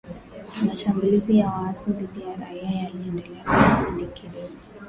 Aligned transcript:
Mashambulizi 0.65 1.37
ya 1.37 1.47
waasi 1.49 1.91
dhidi 1.91 2.21
ya 2.21 2.35
raia 2.35 2.71
yaliendelea 2.71 3.43
kwa 3.43 3.75
kipindi 3.85 4.13
kirefu 4.13 4.65